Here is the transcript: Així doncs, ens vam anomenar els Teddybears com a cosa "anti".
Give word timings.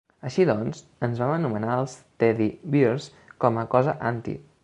Així 0.27 0.45
doncs, 0.49 0.79
ens 1.07 1.19
vam 1.23 1.33
anomenar 1.33 1.75
els 1.81 1.93
Teddybears 2.23 3.09
com 3.45 3.63
a 3.65 3.69
cosa 3.77 3.97
"anti". 4.15 4.37